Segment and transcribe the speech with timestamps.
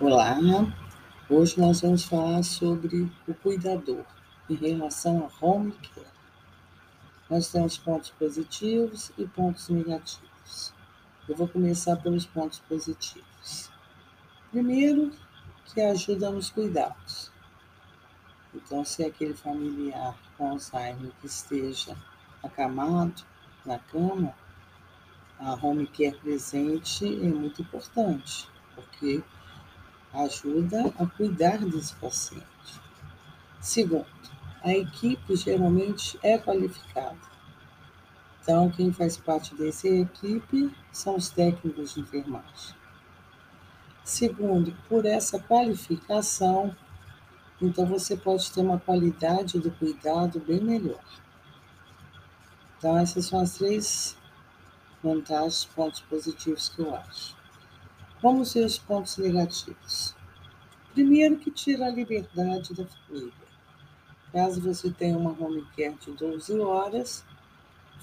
[0.00, 0.38] Olá,
[1.28, 4.02] hoje nós vamos falar sobre o cuidador
[4.48, 6.06] em relação a home care.
[7.28, 10.72] Nós temos pontos positivos e pontos negativos.
[11.28, 13.70] Eu vou começar pelos pontos positivos.
[14.50, 15.12] Primeiro,
[15.66, 17.30] que ajuda nos cuidados.
[18.54, 21.94] Então, se é aquele familiar com Alzheimer que esteja
[22.42, 23.22] acamado
[23.66, 24.34] na cama,
[25.38, 29.22] a home care presente é muito importante, porque
[30.12, 32.44] ajuda a cuidar desse paciente.
[33.60, 34.06] Segundo,
[34.62, 37.18] a equipe geralmente é qualificada.
[38.42, 42.74] Então, quem faz parte dessa equipe são os técnicos de enfermagem.
[44.02, 46.74] Segundo, por essa qualificação,
[47.60, 51.04] então você pode ter uma qualidade do cuidado bem melhor.
[52.78, 54.16] Então, essas são as três
[55.02, 57.39] vantagens, pontos positivos que eu acho.
[58.22, 60.14] Ver os pontos negativos.
[60.92, 63.32] Primeiro, que tira a liberdade da família.
[64.32, 67.24] Caso você tenha uma home care de 12 horas,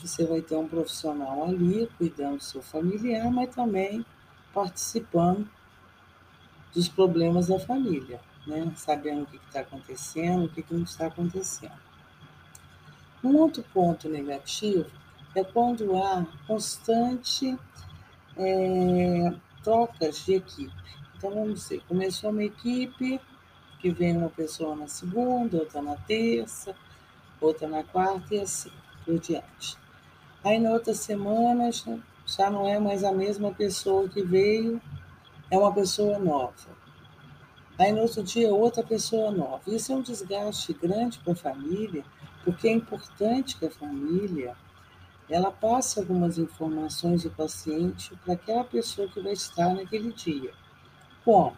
[0.01, 4.05] você vai ter um profissional ali cuidando do seu familiar, mas também
[4.53, 5.47] participando
[6.73, 8.71] dos problemas da família, né?
[8.75, 11.79] sabendo o que está acontecendo, o que, que não está acontecendo.
[13.23, 14.89] Um outro ponto negativo
[15.35, 17.57] é quando há constante
[18.35, 19.33] é,
[19.67, 20.71] trocas de equipe.
[21.17, 23.19] Então, vamos dizer, começou uma equipe
[23.81, 26.73] que vem uma pessoa na segunda, outra na terça,
[27.41, 28.71] outra na quarta e assim
[29.03, 29.77] por diante.
[30.41, 31.69] Aí, na outra semana,
[32.25, 34.81] já não é mais a mesma pessoa que veio,
[35.51, 36.53] é uma pessoa nova.
[37.77, 39.63] Aí, no outro dia, outra pessoa nova.
[39.67, 42.05] Isso é um desgaste grande para a família,
[42.45, 44.55] porque é importante que a família
[45.29, 50.53] ela passa algumas informações do paciente para aquela pessoa que vai estar naquele dia.
[51.25, 51.57] Como?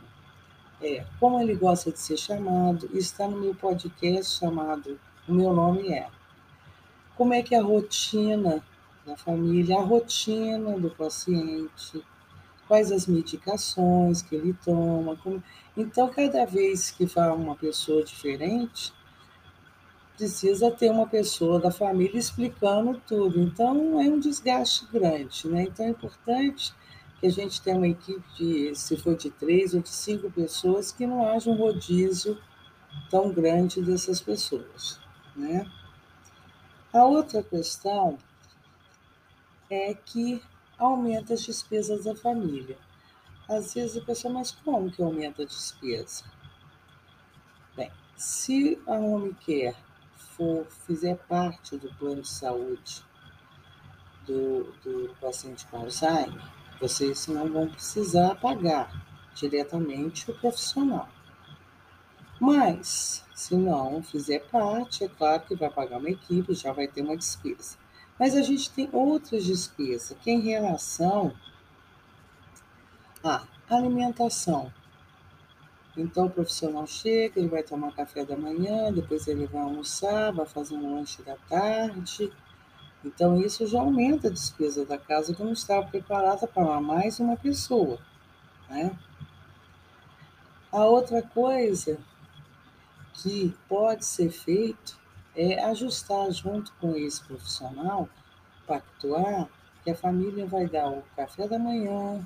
[0.81, 5.93] É, como ele gosta de ser chamado, está no meu podcast chamado O Meu Nome
[5.93, 6.07] É.
[7.15, 8.63] Como é que é a rotina
[9.05, 12.03] da família, a rotina do paciente,
[12.67, 15.15] quais as medicações que ele toma.
[15.17, 15.43] Como...
[15.75, 18.93] Então, cada vez que fala uma pessoa diferente,
[20.19, 23.39] precisa ter uma pessoa da família explicando tudo.
[23.39, 25.63] Então, é um desgaste grande, né?
[25.63, 26.73] Então, é importante
[27.21, 30.91] que a gente tenha uma equipe de, se for de três ou de cinco pessoas,
[30.91, 32.37] que não haja um rodízio
[33.09, 34.99] tão grande dessas pessoas,
[35.33, 35.65] né?
[36.91, 38.17] A outra questão
[39.69, 40.41] é que
[40.77, 42.77] aumenta as despesas da família.
[43.47, 46.25] Às vezes a pessoa, mas como que aumenta a despesa?
[47.75, 49.88] Bem, se a home care
[50.39, 53.03] for, fizer parte do plano de saúde
[54.25, 56.41] do, do paciente com Alzheimer,
[56.79, 59.05] vocês não vão precisar pagar
[59.35, 61.09] diretamente o profissional.
[62.39, 67.01] Mas, se não fizer parte, é claro que vai pagar uma equipe, já vai ter
[67.01, 67.77] uma despesa.
[68.17, 71.33] Mas a gente tem outras despesas, que é em relação
[73.21, 74.71] à alimentação.
[75.99, 80.45] Então, o profissional chega, ele vai tomar café da manhã, depois ele vai almoçar, vai
[80.45, 82.31] fazer um lanche da tarde.
[83.03, 87.35] Então, isso já aumenta a despesa da casa que não estava preparada para mais uma
[87.35, 87.99] pessoa.
[88.69, 88.97] Né?
[90.71, 91.97] A outra coisa
[93.15, 94.97] que pode ser feito
[95.35, 98.07] é ajustar junto com esse profissional,
[98.65, 99.49] pactuar
[99.83, 102.25] que a família vai dar o café da manhã,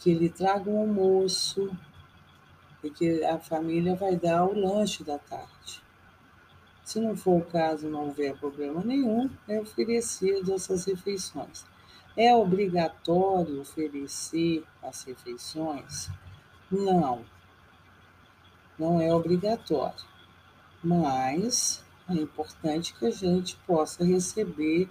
[0.00, 1.70] que ele traga um almoço,
[2.82, 5.82] e que a família vai dar o lanche da tarde.
[6.84, 11.64] Se não for o caso, não houver problema nenhum, é oferecido essas refeições.
[12.16, 16.10] É obrigatório oferecer as refeições?
[16.70, 17.24] Não,
[18.78, 20.04] não é obrigatório,
[20.82, 24.90] mas é importante que a gente possa receber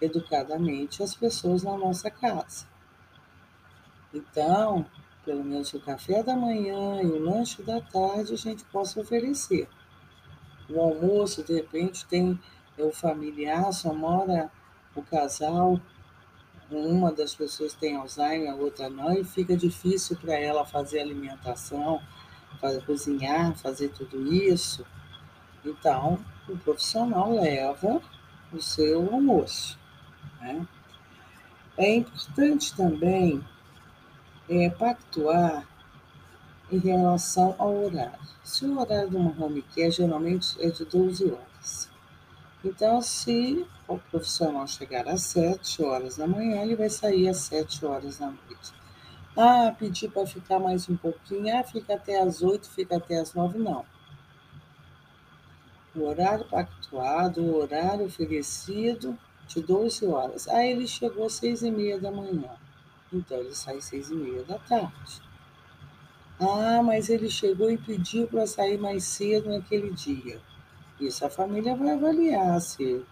[0.00, 2.66] educadamente as pessoas na nossa casa.
[4.12, 4.84] Então,
[5.28, 9.68] pelo menos o café da manhã e o lanche da tarde a gente possa oferecer.
[10.70, 12.40] O almoço, de repente, tem
[12.78, 14.50] o familiar, só mora
[14.94, 15.78] o casal,
[16.70, 22.00] uma das pessoas tem Alzheimer, a outra não, e fica difícil para ela fazer alimentação,
[22.58, 24.82] fazer, cozinhar, fazer tudo isso.
[25.62, 26.18] Então,
[26.48, 28.00] o profissional leva
[28.50, 29.78] o seu almoço.
[30.40, 30.66] Né?
[31.76, 33.44] É importante também
[34.48, 35.66] é, pactuar
[36.70, 38.18] em relação ao horário.
[38.44, 41.90] Se o horário de uma home care geralmente é de 12 horas.
[42.64, 47.84] Então, se o profissional chegar às 7 horas da manhã, ele vai sair às 7
[47.86, 48.72] horas da noite.
[49.36, 51.56] Ah, pedir para ficar mais um pouquinho.
[51.56, 53.58] Ah, fica até as oito, fica até as nove.
[53.58, 53.84] Não.
[55.94, 59.16] O horário pactuado, o horário oferecido
[59.46, 60.48] de 12 horas.
[60.48, 62.50] Ah, ele chegou às seis e meia da manhã.
[63.12, 65.22] Então, ele sai às seis e meia da tarde.
[66.40, 70.40] Ah, mas ele chegou e pediu para sair mais cedo naquele dia.
[71.00, 73.04] Isso a família vai avaliar se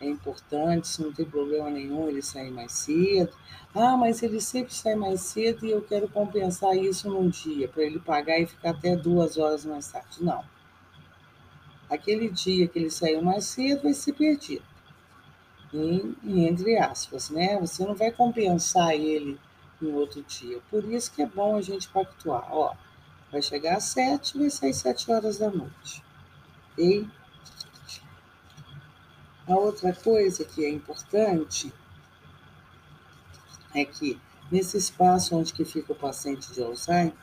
[0.00, 3.32] é importante, se não tem problema nenhum ele sair mais cedo.
[3.74, 7.82] Ah, mas ele sempre sai mais cedo e eu quero compensar isso num dia, para
[7.82, 10.22] ele pagar e ficar até duas horas mais tarde.
[10.22, 10.44] Não.
[11.88, 14.69] Aquele dia que ele saiu mais cedo vai ser perdido.
[15.72, 17.58] E, entre aspas, né?
[17.60, 19.38] Você não vai compensar ele
[19.80, 20.60] em outro dia.
[20.70, 22.48] Por isso que é bom a gente pactuar.
[22.50, 22.74] Ó,
[23.30, 26.02] vai chegar às sete, vai sair sete horas da noite.
[26.72, 27.08] Ok?
[29.46, 31.72] A outra coisa que é importante
[33.74, 34.20] é que
[34.50, 37.14] nesse espaço onde que fica o paciente de Alzheimer,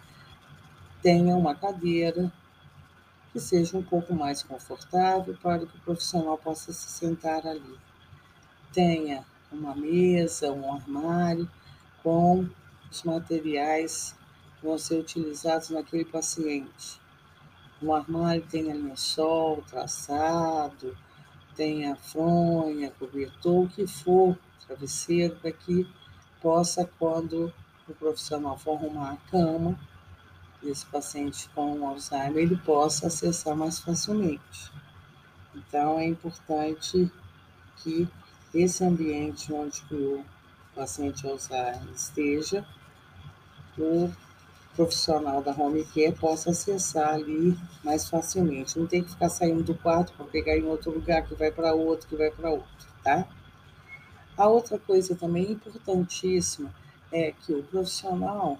[1.01, 2.31] tenha uma cadeira
[3.31, 7.77] que seja um pouco mais confortável para que o profissional possa se sentar ali.
[8.77, 11.49] Tenha uma mesa, um armário
[12.03, 12.47] com
[12.91, 14.15] os materiais
[14.55, 17.01] que vão ser utilizados naquele paciente.
[17.81, 20.95] No armário tenha lençol, traçado,
[21.55, 24.37] tenha fronha, cobertor, o que for,
[24.67, 25.91] travesseiro, para que
[26.39, 27.51] possa, quando
[27.87, 29.75] o profissional for arrumar a cama
[30.61, 34.71] desse paciente com Alzheimer, ele possa acessar mais facilmente.
[35.55, 37.11] Então, é importante
[37.77, 38.07] que
[38.53, 40.23] esse ambiente onde o
[40.75, 42.65] paciente Alzheimer esteja,
[43.77, 44.11] o
[44.75, 48.77] profissional da home care possa acessar ali mais facilmente.
[48.77, 51.73] Não tem que ficar saindo do quarto para pegar em outro lugar, que vai para
[51.73, 53.27] outro, que vai para outro, tá?
[54.37, 56.71] A outra coisa também importantíssima
[57.11, 58.59] é que o profissional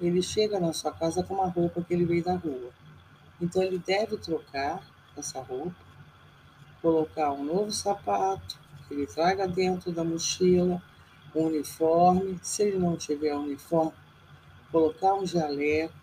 [0.00, 2.70] ele chega na sua casa com uma roupa que ele veio da rua.
[3.40, 4.82] Então ele deve trocar
[5.16, 5.76] essa roupa,
[6.80, 8.58] colocar um novo sapato,
[8.90, 10.82] ele traga dentro da mochila,
[11.34, 12.38] um uniforme.
[12.42, 13.92] Se ele não tiver uniforme,
[14.70, 15.94] colocar um jaleco,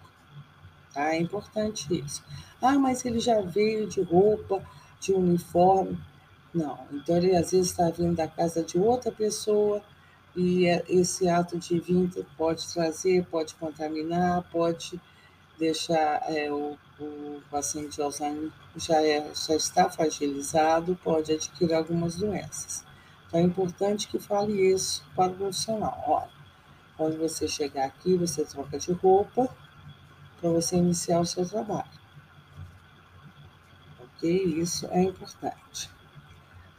[0.93, 1.13] tá?
[1.13, 2.23] É importante isso.
[2.61, 4.63] Ah, mas ele já veio de roupa,
[4.99, 5.97] de uniforme.
[6.53, 9.83] Não, então ele às vezes está vindo da casa de outra pessoa
[10.35, 14.99] e é, esse ato de vinda pode trazer, pode contaminar, pode
[15.59, 22.85] deixar é, o, o paciente Alzheimer já, é, já está fragilizado, pode adquirir algumas doenças.
[23.27, 26.03] Então é importante que fale isso para o profissional.
[26.07, 26.29] Olha,
[26.97, 29.50] quando você chegar aqui, você troca de roupa
[30.39, 32.00] para você iniciar o seu trabalho.
[34.00, 34.31] Ok?
[34.31, 35.91] Isso é importante.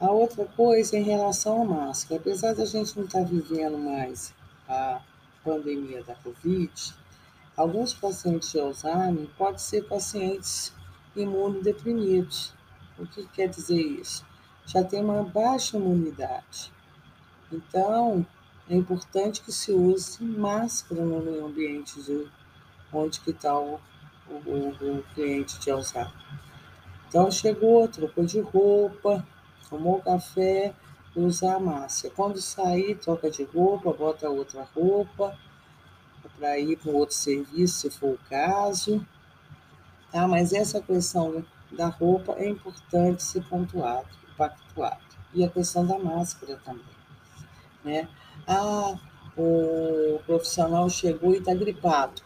[0.00, 4.34] A outra coisa em relação à máscara, apesar da gente não estar tá vivendo mais
[4.66, 5.02] a
[5.44, 6.94] pandemia da Covid,
[7.60, 10.72] alguns pacientes de Alzheimer podem ser pacientes
[11.14, 12.54] imunodeprimidos.
[12.98, 14.24] O que quer dizer isso?
[14.64, 16.72] Já tem uma baixa imunidade.
[17.52, 18.24] Então,
[18.68, 22.26] é importante que se use máscara no meio ambiente de
[22.90, 23.78] onde que está o,
[24.26, 26.12] o, o, cliente de Alzheimer.
[27.08, 29.26] Então chegou, trocou de roupa,
[29.68, 30.72] tomou café,
[31.14, 32.14] usa a máscara.
[32.14, 35.36] Quando sair, troca de roupa, bota outra roupa
[36.40, 39.06] para ir para outro serviço, se for o caso.
[40.10, 40.26] Tá?
[40.26, 44.98] Mas essa questão da roupa é importante ser pontuado, pactuado.
[45.34, 46.82] E a questão da máscara também.
[47.84, 48.08] Né?
[48.48, 48.98] Ah,
[49.36, 52.22] o profissional chegou e está gripado.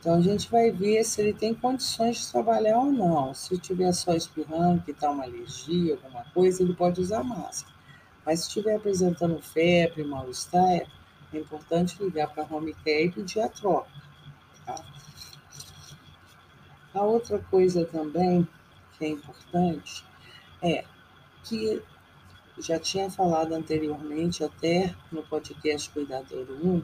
[0.00, 3.34] Então a gente vai ver se ele tem condições de trabalhar ou não.
[3.34, 7.74] Se tiver só espirrando, que está uma alergia, alguma coisa, ele pode usar máscara.
[8.24, 10.86] Mas se estiver apresentando febre, mal-estar,
[11.36, 13.90] é importante ligar para a home care e pedir a troca.
[14.66, 14.84] Tá?
[16.94, 18.46] A outra coisa também
[18.98, 20.04] que é importante
[20.62, 20.84] é
[21.44, 21.82] que
[22.58, 26.82] já tinha falado anteriormente, até no podcast Cuidador 1,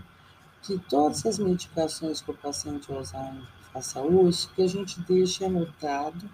[0.62, 6.28] que todas as medicações que o paciente Alzheimer faça uso, que a gente deixe anotado,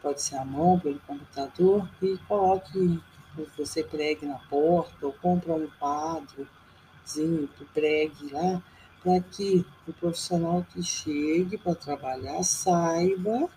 [0.00, 3.02] pode ser à mão, pelo computador, e coloque,
[3.56, 5.68] você pregue na porta, ou compra um
[7.06, 8.62] quadrozinho, pregue lá,
[9.02, 13.48] para que o profissional que chegue para trabalhar saiba,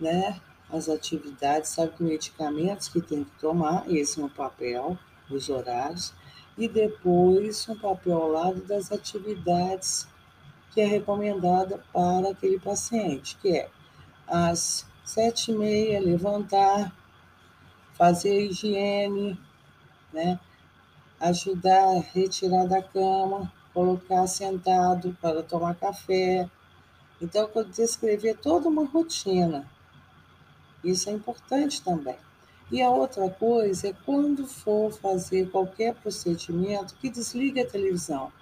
[0.00, 0.40] né,
[0.70, 4.98] as atividades, sabe que medicamentos que tem que tomar, esse no papel,
[5.30, 6.14] os horários,
[6.56, 10.08] e depois um papel ao lado das atividades
[10.72, 13.68] que é recomendada para aquele paciente, que é
[14.26, 16.92] às sete e meia levantar,
[17.94, 19.38] fazer higiene,
[20.12, 20.38] né?
[21.20, 26.48] Ajudar a retirar da cama, colocar sentado para tomar café.
[27.20, 29.66] Então, descrever toda uma rotina.
[30.84, 32.16] Isso é importante também.
[32.70, 38.32] E a outra coisa é quando for fazer qualquer procedimento, que desligue a televisão.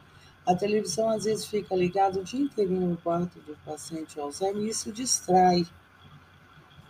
[0.47, 4.69] A televisão às vezes fica ligada o dia inteiro no quarto do paciente Alzheimer e
[4.69, 5.67] isso distrai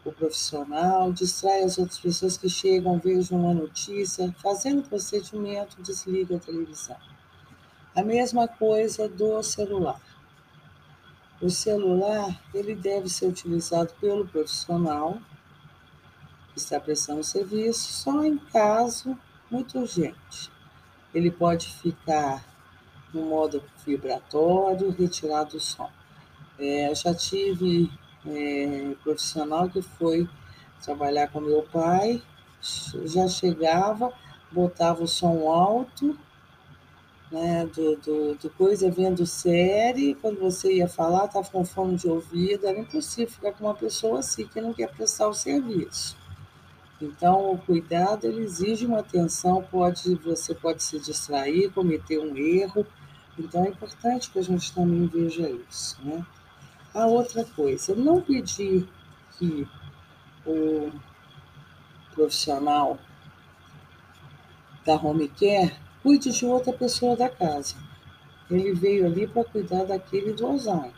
[0.04, 6.40] o profissional, distrai as outras pessoas que chegam, vejam uma notícia, fazendo procedimento, desliga a
[6.40, 6.96] televisão.
[7.94, 10.00] A mesma coisa do celular.
[11.40, 15.18] O celular, ele deve ser utilizado pelo profissional
[16.52, 19.18] que está prestando serviço só em caso
[19.50, 20.50] muito urgente.
[21.12, 22.44] Ele pode ficar
[23.12, 25.90] no modo vibratório, retirado o som.
[26.58, 27.90] É, eu já tive
[28.26, 30.28] é, profissional que foi
[30.82, 32.22] trabalhar com meu pai,
[33.04, 34.12] já chegava,
[34.50, 36.18] botava o som alto,
[37.30, 42.08] né, do, do, do coisa vendo série, quando você ia falar, estava com fone de
[42.08, 46.16] ouvido, era impossível ficar com uma pessoa assim que não quer prestar o serviço.
[47.00, 52.86] Então, o cuidado ele exige uma atenção, pode, você pode se distrair, cometer um erro.
[53.38, 55.98] Então, é importante que a gente também veja isso.
[56.04, 56.24] Né?
[56.94, 58.88] A outra coisa, não pedir
[59.36, 59.66] que
[60.46, 60.92] o
[62.14, 62.98] profissional
[64.84, 67.74] da home care cuide de outra pessoa da casa.
[68.48, 70.92] Ele veio ali para cuidar daquele do Alzheimer.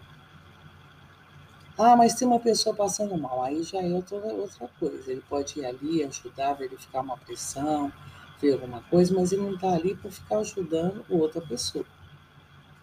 [1.79, 5.11] Ah, mas tem uma pessoa passando mal, aí já é outra, outra coisa.
[5.11, 7.93] Ele pode ir ali, ajudar, verificar uma pressão,
[8.41, 11.85] ver alguma coisa, mas ele não está ali para ficar ajudando outra pessoa.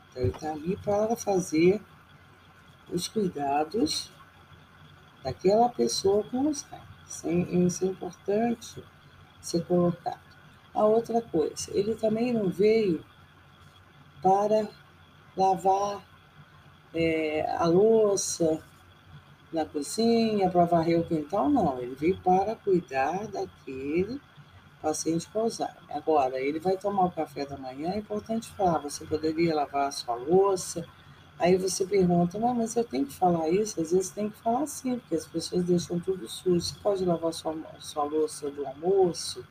[0.09, 1.81] Então, ele está ali para fazer
[2.91, 4.11] os cuidados
[5.23, 6.93] daquela pessoa com Alzheimer.
[7.65, 8.83] Isso é importante
[9.41, 10.19] ser colocado.
[10.73, 13.03] A outra coisa, ele também não veio
[14.21, 14.67] para
[15.37, 16.03] lavar
[16.93, 18.61] é, a louça
[19.51, 21.79] na cozinha, para varrer o quintal, não.
[21.79, 24.19] Ele veio para cuidar daquele
[24.81, 25.75] paciente com Alzheimer.
[25.89, 29.91] Agora, ele vai tomar o café da manhã, é importante falar, você poderia lavar a
[29.91, 30.85] sua louça,
[31.39, 33.81] Aí você pergunta, mas eu tenho que falar isso?
[33.81, 36.61] Às vezes tem que falar sim, porque as pessoas deixam tudo sujo.
[36.61, 39.43] Você pode lavar sua, sua louça do almoço,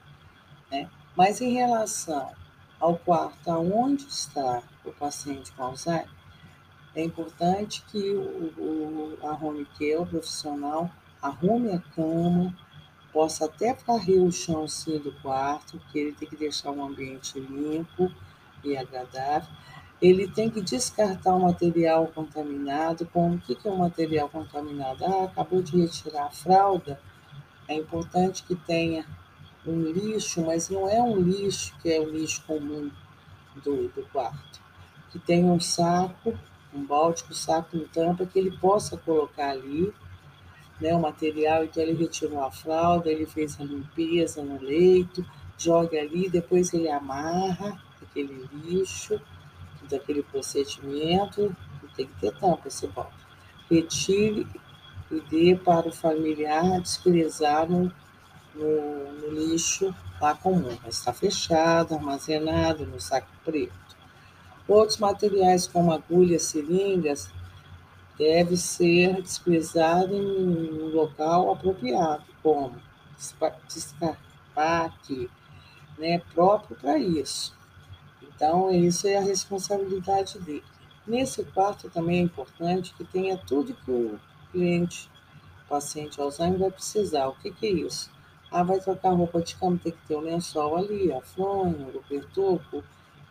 [0.70, 0.88] né?
[1.16, 2.30] Mas em relação
[2.80, 6.08] ao quarto aonde está o paciente com Alzheimer,
[6.94, 12.54] é importante que o, o, a home care, o profissional, arrume a cama,
[13.12, 18.10] possa até varrer o chãozinho do quarto, porque ele tem que deixar um ambiente limpo
[18.64, 19.48] e agradável
[20.02, 23.06] ele tem que descartar o material contaminado.
[23.06, 25.04] Como o que é o um material contaminado?
[25.04, 27.00] Ah, acabou de retirar a fralda.
[27.68, 29.06] É importante que tenha
[29.64, 32.90] um lixo, mas não é um lixo que é o lixo comum
[33.62, 34.60] do, do quarto.
[35.12, 36.36] Que tenha um saco,
[36.74, 39.94] um balde com saco em tampa, que ele possa colocar ali
[40.80, 41.62] né, o material.
[41.62, 45.24] Então, ele retirou a fralda, ele fez a limpeza no leito,
[45.56, 49.20] joga ali, depois ele amarra aquele lixo
[49.92, 51.54] daquele procedimento,
[51.94, 53.12] tem que ter tampa esse balde.
[53.70, 54.46] Retire
[55.10, 57.92] e dê para o familiar desprezar no,
[58.54, 60.78] no, no lixo lá comum.
[60.86, 63.72] Está fechado, armazenado no saco preto.
[64.66, 67.30] Outros materiais, como agulhas, seringas,
[68.18, 72.76] deve ser desprezado em um local apropriado, como
[73.68, 75.30] descarpaque,
[75.98, 77.54] né, próprio para isso.
[78.42, 80.64] Então, isso é a responsabilidade dele.
[81.06, 84.18] Nesse quarto também é importante que tenha tudo que o
[84.50, 85.08] cliente,
[85.64, 87.28] o paciente Alzheimer vai precisar.
[87.28, 88.10] O que, que é isso?
[88.50, 91.86] Ah, vai trocar roupa de cama, tem que ter o um lençol ali, a fronha,
[91.86, 92.82] o cobertor, o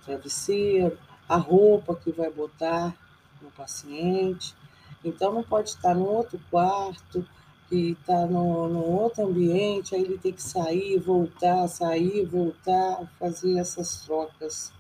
[0.06, 2.96] travesseiro, a roupa que vai botar
[3.42, 4.56] no paciente.
[5.04, 7.28] Então, não pode estar no outro quarto,
[7.68, 14.06] que está no, outro ambiente, aí ele tem que sair, voltar, sair, voltar, fazer essas
[14.06, 14.72] trocas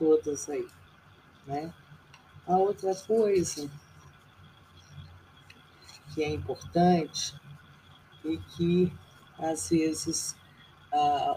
[0.00, 0.66] todas aí,
[1.46, 1.72] né?
[2.48, 3.70] A outra coisa
[6.14, 7.38] que é importante
[8.24, 8.92] e que
[9.38, 10.34] às vezes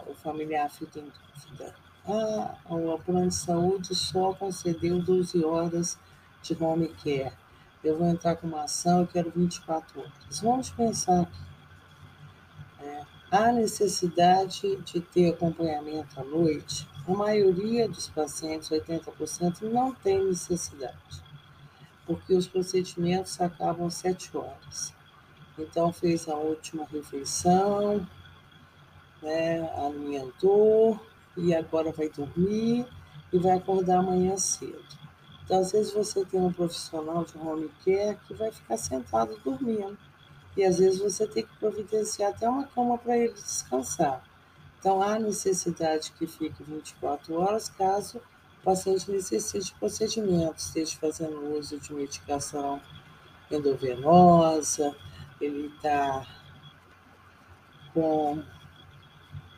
[0.08, 1.75] o familiar fica em dúvida.
[2.08, 6.00] Ah, o plano de saúde só concedeu 12 horas
[6.41, 7.34] de home care.
[7.84, 10.39] Eu vou entrar com uma ação, eu quero 24 horas.
[10.41, 11.52] Vamos pensar é,
[13.33, 16.87] há necessidade de ter acompanhamento à noite?
[17.07, 21.23] A maioria dos pacientes, 80%, não tem necessidade,
[22.05, 24.93] porque os procedimentos acabam às 7 horas.
[25.57, 28.07] Então, fez a última refeição,
[29.21, 30.99] né, alimentou,
[31.35, 32.85] e agora vai dormir
[33.31, 34.83] e vai acordar amanhã cedo.
[35.43, 39.97] Então, às vezes você tem um profissional de home care que vai ficar sentado dormindo.
[40.55, 44.24] E às vezes você tem que providenciar até uma cama para ele descansar.
[44.79, 51.57] Então, há necessidade que fique 24 horas caso o paciente necessite de procedimento, esteja fazendo
[51.57, 52.81] uso de medicação
[53.51, 54.95] endovenosa,
[55.39, 56.25] ele está
[57.93, 58.41] com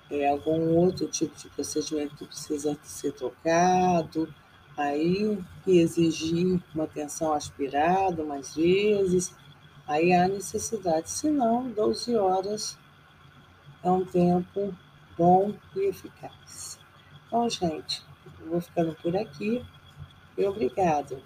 [0.10, 4.34] é, algum outro tipo de procedimento que precisa ser tocado,
[4.78, 9.34] aí e exigir uma atenção aspirada mais vezes,
[9.88, 11.10] aí há necessidade.
[11.10, 12.77] Se não, 12 horas
[13.84, 14.75] é um tempo
[15.18, 16.80] bom e eficaz.
[17.27, 18.04] Então, gente,
[18.48, 19.65] vou ficando por aqui
[20.38, 21.22] e obrigado.